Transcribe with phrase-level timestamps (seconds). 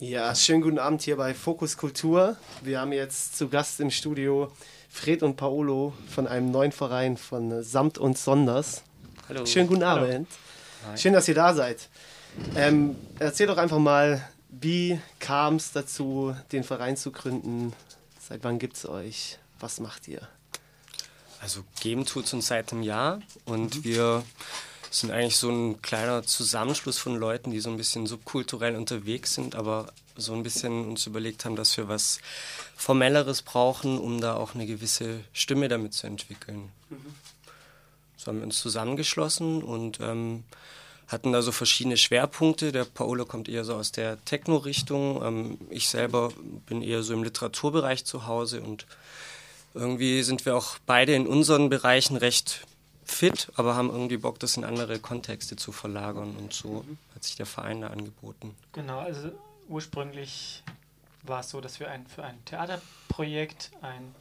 [0.00, 2.36] Ja, schönen guten Abend hier bei Fokus Kultur.
[2.62, 4.52] Wir haben jetzt zu Gast im Studio
[4.88, 8.84] Fred und Paolo von einem neuen Verein von Samt und Sonders.
[9.28, 9.44] Hallo.
[9.44, 10.28] Schönen guten Abend.
[10.84, 10.96] Hallo.
[10.96, 11.88] Schön, dass ihr da seid.
[12.54, 17.72] Ähm, erzähl doch einfach mal, wie kam es dazu, den Verein zu gründen?
[18.20, 19.40] Seit wann gibt es euch?
[19.58, 20.20] Was macht ihr?
[21.40, 23.84] Also geben tut es uns seit einem Jahr und mhm.
[23.84, 24.22] wir
[24.90, 29.54] sind eigentlich so ein kleiner Zusammenschluss von Leuten, die so ein bisschen subkulturell unterwegs sind,
[29.54, 32.20] aber so ein bisschen uns überlegt haben, dass wir was
[32.76, 36.70] Formelleres brauchen, um da auch eine gewisse Stimme damit zu entwickeln.
[36.90, 37.14] Mhm.
[38.16, 40.42] So haben wir uns zusammengeschlossen und ähm,
[41.06, 42.72] hatten da so verschiedene Schwerpunkte.
[42.72, 45.22] Der Paolo kommt eher so aus der Techno-Richtung.
[45.22, 46.32] Ähm, ich selber
[46.66, 48.86] bin eher so im Literaturbereich zu Hause und
[49.74, 52.66] irgendwie sind wir auch beide in unseren Bereichen recht
[53.10, 56.36] fit, aber haben irgendwie Bock, das in andere Kontexte zu verlagern.
[56.36, 56.98] Und so mhm.
[57.14, 58.54] hat sich der Verein da angeboten.
[58.72, 59.30] Genau, also
[59.68, 60.62] ursprünglich
[61.22, 64.14] war es so, dass wir ein, für ein Theaterprojekt ein,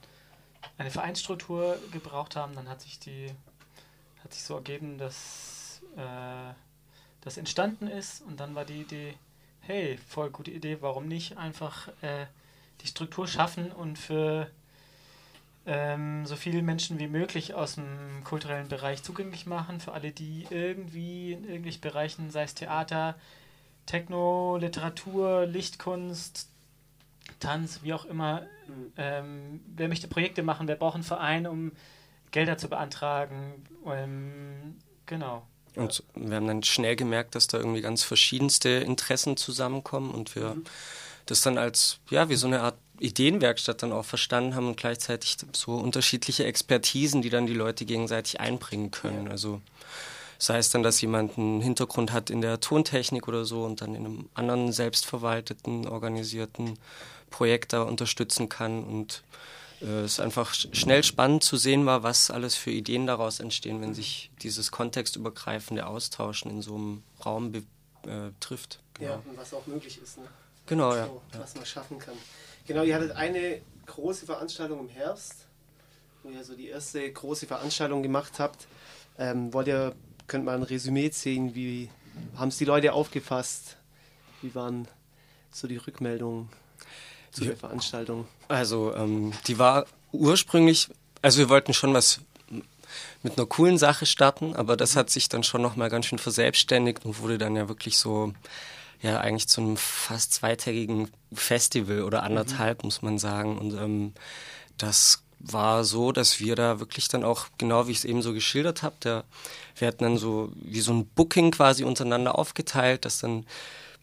[0.78, 2.56] eine Vereinsstruktur gebraucht haben.
[2.56, 3.32] Dann hat sich die
[4.24, 6.54] hat sich so ergeben, dass äh,
[7.22, 9.16] das entstanden ist und dann war die Idee,
[9.62, 12.26] hey, voll gute Idee, warum nicht einfach äh,
[12.82, 14.52] die Struktur schaffen und für
[15.68, 20.48] ähm, so viele Menschen wie möglich aus dem kulturellen Bereich zugänglich machen, für alle, die
[20.50, 23.16] irgendwie in irgendwelchen Bereichen, sei es Theater,
[23.86, 26.50] Techno, Literatur, Lichtkunst,
[27.42, 28.94] Tanz, wie auch immer, mhm.
[28.96, 31.74] ähm, wer möchte Projekte machen, wer braucht einen Verein, um
[32.32, 35.46] Gelder zu beantragen, ähm, genau.
[35.76, 40.56] Und wir haben dann schnell gemerkt, dass da irgendwie ganz verschiedenste Interessen zusammenkommen und wir
[40.56, 40.64] mhm.
[41.26, 45.38] das dann als, ja, wie so eine Art Ideenwerkstatt dann auch verstanden haben und gleichzeitig
[45.54, 49.28] so unterschiedliche Expertisen, die dann die Leute gegenseitig einbringen können.
[49.28, 49.62] Also
[50.40, 53.96] sei es dann, dass jemand einen Hintergrund hat in der Tontechnik oder so und dann
[53.96, 56.78] in einem anderen selbstverwalteten, organisierten
[57.30, 59.24] Projekt da unterstützen kann und
[59.82, 63.94] äh, es einfach schnell spannend zu sehen war, was alles für Ideen daraus entstehen, wenn
[63.94, 67.62] sich dieses kontextübergreifende Austauschen in so einem Raum äh,
[68.40, 68.80] trifft.
[68.96, 69.10] Genau.
[69.10, 70.18] Ja, und was auch möglich ist.
[70.18, 70.26] Ne?
[70.66, 71.10] Genau, so, ja.
[71.38, 72.16] Was man schaffen kann.
[72.68, 75.48] Genau, ihr hattet eine große Veranstaltung im Herbst,
[76.24, 78.68] wo ihr so die erste große Veranstaltung gemacht habt.
[79.18, 79.96] Ähm, wollt ihr,
[80.28, 81.90] könnt mal ein Resümee ziehen, wie
[82.36, 83.78] haben es die Leute aufgefasst?
[84.42, 84.88] Wie waren
[85.52, 86.50] so die Rückmeldungen?
[87.38, 88.28] zu der Veranstaltung?
[88.48, 90.90] Also, ähm, die war ursprünglich,
[91.22, 92.22] also wir wollten schon was
[93.22, 97.06] mit einer coolen Sache starten, aber das hat sich dann schon nochmal ganz schön verselbstständigt
[97.06, 98.34] und wurde dann ja wirklich so,
[99.02, 102.88] ja, eigentlich zu einem fast zweitägigen Festival oder anderthalb, mhm.
[102.88, 103.58] muss man sagen.
[103.58, 104.14] Und ähm,
[104.78, 108.34] das war so, dass wir da wirklich dann auch, genau wie ich es eben so
[108.34, 109.24] geschildert habe,
[109.76, 113.46] wir hatten dann so wie so ein Booking quasi untereinander aufgeteilt, dass dann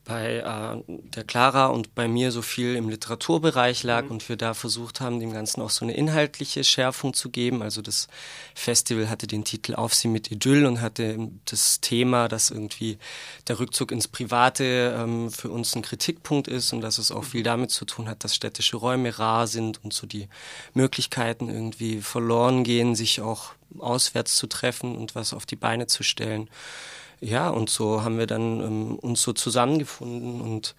[0.04, 4.10] bei äh, der Clara und bei mir so viel im Literaturbereich lag mhm.
[4.12, 7.62] und wir da versucht haben, dem Ganzen auch so eine inhaltliche Schärfung zu geben.
[7.62, 8.08] Also das
[8.54, 12.98] Festival hatte den Titel Auf sie mit Idyll und hatte das Thema, dass irgendwie
[13.48, 17.42] der Rückzug ins Private ähm, für uns ein Kritikpunkt ist und dass es auch viel
[17.42, 20.28] damit zu tun hat, dass städtische Räume rar sind und so die
[20.74, 26.02] Möglichkeiten irgendwie verloren gehen, sich auch auswärts zu treffen und was auf die Beine zu
[26.02, 26.48] stellen
[27.20, 30.74] ja, und so haben wir dann ähm, uns so zusammengefunden und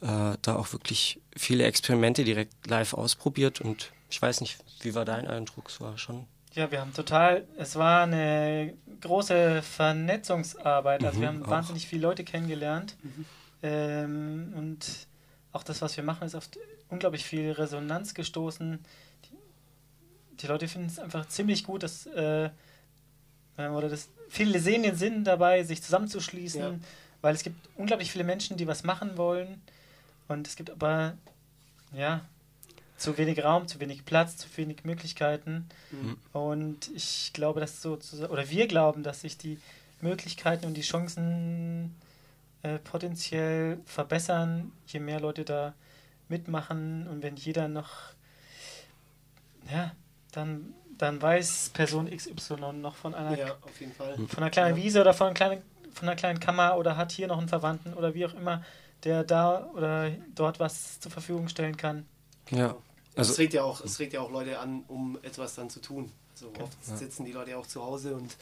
[0.00, 3.60] äh, da auch wirklich viele Experimente direkt live ausprobiert.
[3.60, 5.68] Und ich weiß nicht, wie war dein Eindruck?
[5.68, 6.26] Es war schon.
[6.54, 11.04] Ja, wir haben total, es war eine große Vernetzungsarbeit.
[11.04, 11.50] Also mhm, wir haben auch.
[11.50, 12.96] wahnsinnig viele Leute kennengelernt.
[13.02, 13.24] Mhm.
[13.62, 14.86] Ähm, und
[15.52, 16.48] auch das, was wir machen, ist auf
[16.88, 18.84] unglaublich viel Resonanz gestoßen.
[19.24, 22.50] Die, die Leute finden es einfach ziemlich gut, dass äh,
[23.56, 26.74] oder das viele sehen den Sinn dabei, sich zusammenzuschließen, ja.
[27.22, 29.62] weil es gibt unglaublich viele Menschen, die was machen wollen.
[30.28, 31.16] Und es gibt aber,
[31.92, 32.22] ja,
[32.96, 35.68] zu wenig Raum, zu wenig Platz, zu wenig Möglichkeiten.
[35.90, 36.16] Mhm.
[36.32, 37.98] Und ich glaube, dass so,
[38.30, 39.58] oder wir glauben, dass sich die
[40.00, 41.94] Möglichkeiten und die Chancen
[42.62, 45.74] äh, potenziell verbessern, je mehr Leute da
[46.28, 47.90] mitmachen und wenn jeder noch,
[49.70, 49.92] ja,
[50.32, 50.74] dann
[51.04, 53.56] dann weiß Person XY noch von einer, ja,
[54.28, 55.62] von einer kleinen Wiese oder von einer kleinen,
[55.92, 58.64] von einer kleinen Kammer oder hat hier noch einen Verwandten oder wie auch immer,
[59.04, 62.06] der da oder dort was zur Verfügung stellen kann.
[62.50, 62.74] Ja.
[63.16, 65.80] Also es regt ja auch, es regt ja auch Leute an, um etwas dann zu
[65.80, 66.10] tun.
[66.32, 66.96] Also oft ja.
[66.96, 68.34] sitzen die Leute ja auch zu Hause und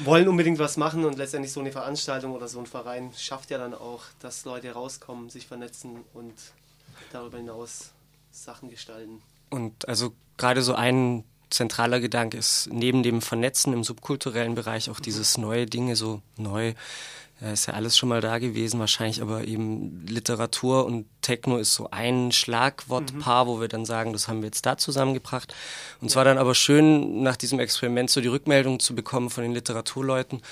[0.00, 3.58] wollen unbedingt was machen und letztendlich so eine Veranstaltung oder so ein Verein schafft ja
[3.58, 6.34] dann auch, dass Leute rauskommen, sich vernetzen und
[7.10, 7.92] darüber hinaus
[8.30, 9.22] Sachen gestalten.
[9.50, 15.00] Und also gerade so ein zentraler Gedanke ist neben dem Vernetzen im subkulturellen Bereich auch
[15.00, 16.74] dieses neue Dinge so neu
[17.40, 21.74] ja, ist ja alles schon mal da gewesen, wahrscheinlich aber eben Literatur und Techno ist
[21.74, 23.48] so ein Schlagwortpaar, mhm.
[23.48, 25.54] wo wir dann sagen, das haben wir jetzt da zusammengebracht.
[26.00, 29.52] Und zwar dann aber schön, nach diesem Experiment so die Rückmeldung zu bekommen von den
[29.52, 30.42] Literaturleuten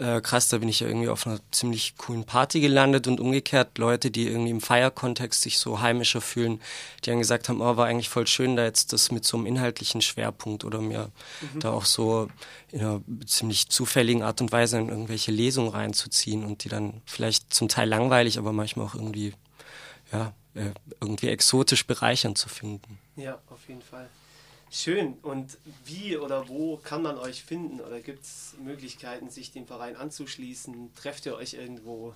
[0.00, 3.76] äh, krass, da bin ich ja irgendwie auf einer ziemlich coolen Party gelandet und umgekehrt
[3.76, 6.60] Leute, die irgendwie im Feierkontext sich so heimischer fühlen,
[7.04, 9.46] die dann gesagt haben, oh, war eigentlich voll schön, da jetzt das mit so einem
[9.46, 11.10] inhaltlichen Schwerpunkt oder mir
[11.42, 11.60] mhm.
[11.60, 12.28] da auch so
[12.72, 17.52] in einer ziemlich zufälligen Art und Weise in irgendwelche Lesungen reinzuziehen und die dann vielleicht
[17.52, 19.34] zum Teil langweilig, aber manchmal auch irgendwie,
[20.12, 20.70] ja, äh,
[21.00, 22.98] irgendwie exotisch bereichernd zu finden.
[23.16, 24.08] Ja, auf jeden Fall.
[24.70, 25.14] Schön.
[25.22, 27.80] Und wie oder wo kann man euch finden?
[27.80, 30.92] Oder gibt es Möglichkeiten, sich dem Verein anzuschließen?
[30.94, 32.14] Trefft ihr euch irgendwo?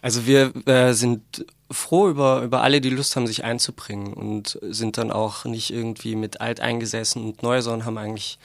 [0.00, 4.96] Also wir äh, sind froh über, über alle, die Lust haben, sich einzubringen und sind
[4.96, 8.38] dann auch nicht irgendwie mit alteingesessen und neu, sondern haben eigentlich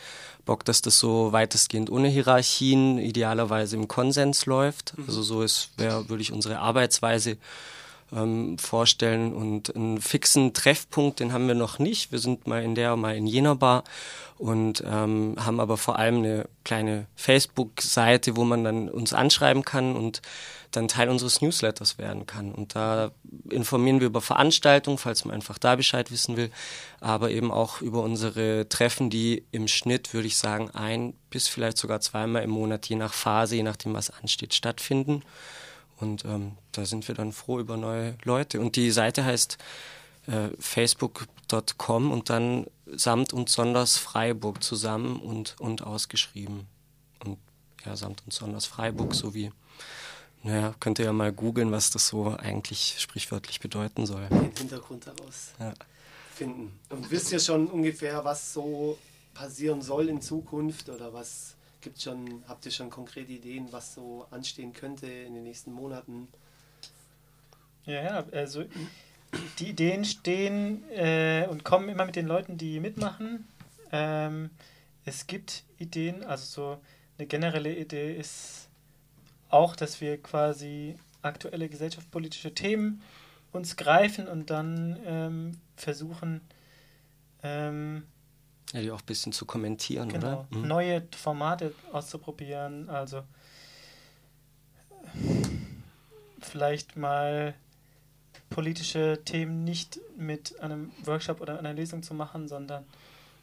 [0.46, 4.98] Bock, dass das so weitestgehend ohne Hierarchien, idealerweise im Konsens läuft.
[4.98, 5.06] Mhm.
[5.08, 7.38] Also so ist, wäre, würde ich unsere Arbeitsweise
[8.16, 9.34] ähm, vorstellen.
[9.34, 12.12] Und einen fixen Treffpunkt, den haben wir noch nicht.
[12.12, 13.84] Wir sind mal in der, mal in jener Bar
[14.38, 19.96] und ähm, haben aber vor allem eine kleine Facebook-Seite, wo man dann uns anschreiben kann
[19.96, 20.22] und
[20.76, 22.52] dann Teil unseres Newsletters werden kann.
[22.52, 23.12] Und da
[23.50, 26.50] informieren wir über Veranstaltungen, falls man einfach da Bescheid wissen will,
[27.00, 31.78] aber eben auch über unsere Treffen, die im Schnitt, würde ich sagen, ein bis vielleicht
[31.78, 35.24] sogar zweimal im Monat, je nach Phase, je nachdem, was ansteht, stattfinden.
[36.04, 38.60] Und ähm, da sind wir dann froh über neue Leute.
[38.60, 39.58] Und die Seite heißt
[40.28, 46.68] äh, facebook.com und dann Samt und Sonders Freiburg zusammen und, und ausgeschrieben.
[47.24, 47.40] Und
[47.86, 49.52] ja, Samt und Sonders Freiburg sowie.
[50.44, 54.28] Naja, könnt ihr ja mal googeln, was das so eigentlich sprichwörtlich bedeuten soll.
[54.28, 55.74] Den Hintergrund daraus ja.
[56.36, 56.78] finden.
[56.90, 58.98] Und wisst ihr schon ungefähr, was so
[59.34, 64.26] passieren soll in Zukunft oder was Gibt schon, habt ihr schon konkrete Ideen, was so
[64.32, 66.30] anstehen könnte in den nächsten Monaten?
[67.86, 68.64] Ja, ja, also
[69.60, 73.46] die Ideen stehen äh, und kommen immer mit den Leuten, die mitmachen.
[73.92, 74.50] Ähm,
[75.04, 76.82] es gibt Ideen, also so
[77.18, 78.70] eine generelle Idee ist
[79.50, 83.02] auch, dass wir quasi aktuelle gesellschaftspolitische Themen
[83.52, 86.40] uns greifen und dann ähm, versuchen,
[87.44, 88.08] ähm,
[88.74, 90.28] ja, die auch ein bisschen zu kommentieren, genau.
[90.28, 90.48] oder?
[90.50, 90.68] Mhm.
[90.68, 93.24] Neue Formate auszuprobieren, also
[96.42, 97.54] vielleicht mal
[98.50, 102.84] politische Themen nicht mit einem Workshop oder einer Lesung zu machen, sondern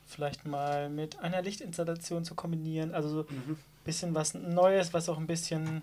[0.07, 2.93] vielleicht mal mit einer Lichtinstallation zu kombinieren.
[2.93, 3.59] Also so ein mhm.
[3.85, 5.83] bisschen was Neues, was auch ein bisschen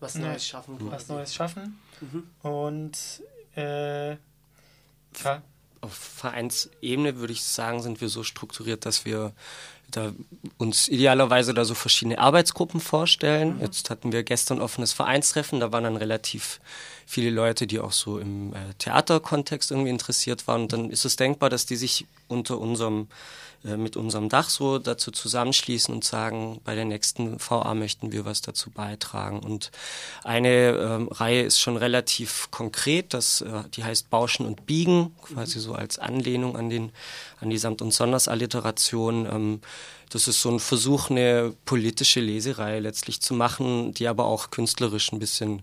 [0.00, 0.76] was ne, Neues schaffen.
[0.80, 1.12] Was quasi.
[1.12, 1.78] Neues schaffen.
[2.00, 2.30] Mhm.
[2.42, 3.22] Und
[3.54, 5.42] äh, ja
[5.86, 9.32] auf Vereinsebene würde ich sagen, sind wir so strukturiert, dass wir
[9.90, 10.12] da
[10.58, 13.56] uns idealerweise da so verschiedene Arbeitsgruppen vorstellen.
[13.56, 13.62] Mhm.
[13.62, 16.60] Jetzt hatten wir gestern offenes Vereinstreffen, da waren dann relativ
[17.06, 20.62] viele Leute, die auch so im äh, Theaterkontext irgendwie interessiert waren.
[20.62, 23.08] Und dann ist es denkbar, dass die sich unter unserem
[23.66, 28.24] äh, mit unserem Dach so dazu zusammenschließen und sagen, bei der nächsten VA möchten wir
[28.24, 29.40] was dazu beitragen.
[29.40, 29.70] Und
[30.24, 35.58] eine ähm, Reihe ist schon relativ konkret, das, äh, die heißt Bauschen und Biegen, quasi
[35.58, 36.92] so als Anlehnung an, den,
[37.40, 39.26] an die Samt- und Sondersaliteration.
[39.26, 39.60] Ähm,
[40.10, 45.12] das ist so ein Versuch, eine politische Lesereihe letztlich zu machen, die aber auch künstlerisch
[45.12, 45.62] ein bisschen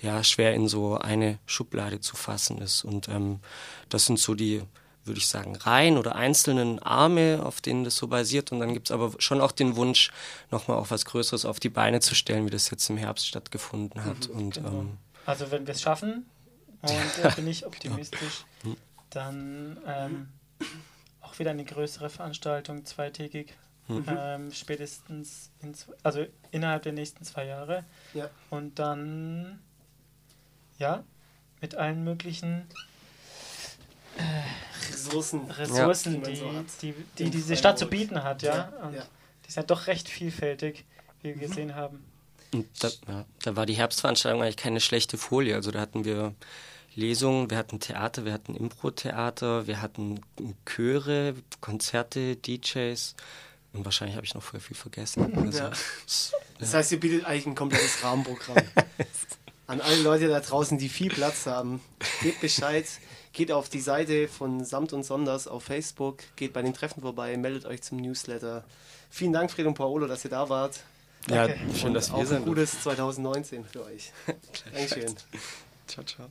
[0.00, 2.84] ja, schwer in so eine Schublade zu fassen ist.
[2.84, 3.40] Und ähm,
[3.88, 4.62] das sind so die
[5.04, 8.52] würde ich sagen, Reihen oder einzelnen Arme, auf denen das so basiert.
[8.52, 10.10] Und dann gibt es aber schon auch den Wunsch,
[10.50, 14.04] nochmal auch was Größeres auf die Beine zu stellen, wie das jetzt im Herbst stattgefunden
[14.04, 14.28] hat.
[14.28, 14.68] Mhm, und, genau.
[14.68, 16.26] ähm, also wenn wir es schaffen,
[16.82, 18.44] und da bin ich optimistisch,
[19.10, 20.28] dann ähm,
[21.30, 23.54] auch wieder eine größere Veranstaltung, zweitägig,
[23.88, 24.04] mhm.
[24.08, 27.84] ähm, spätestens in, also innerhalb der nächsten zwei Jahre.
[28.14, 28.28] Ja.
[28.50, 29.60] Und dann,
[30.78, 31.04] ja,
[31.60, 32.66] mit allen möglichen
[34.90, 36.28] Ressourcen, Ressourcen ja.
[36.28, 36.50] die, so
[36.82, 38.72] die, die, die, diese Stadt zu bieten hat, ja.
[38.82, 39.06] ja, ja.
[39.44, 40.84] Die ist ja doch recht vielfältig,
[41.22, 41.40] wie wir mhm.
[41.40, 42.04] gesehen haben.
[42.52, 45.54] Und da, ja, da war die Herbstveranstaltung eigentlich keine schlechte Folie.
[45.54, 46.34] Also da hatten wir
[46.94, 50.20] Lesungen, wir hatten Theater, wir hatten Impro-Theater, wir hatten
[50.66, 53.14] Chöre, Konzerte, DJs.
[53.72, 55.32] Und wahrscheinlich habe ich noch voll viel vergessen.
[55.36, 55.70] Also, ja.
[56.58, 58.56] Das heißt, ihr bietet eigentlich ein komplettes Rahmenprogramm.
[59.66, 61.80] An alle Leute da draußen, die viel Platz haben,
[62.22, 62.86] gebt Bescheid.
[63.32, 67.36] Geht auf die Seite von Samt und Sonders auf Facebook, geht bei den Treffen vorbei,
[67.36, 68.64] meldet euch zum Newsletter.
[69.08, 70.80] Vielen Dank, Fred und Paolo, dass ihr da wart.
[71.28, 71.56] Ja, okay.
[71.76, 72.38] schön, dass wir sind.
[72.38, 74.12] Ein gutes 2019 für euch.
[74.72, 75.14] Dankeschön.
[75.86, 76.30] Ciao, ciao.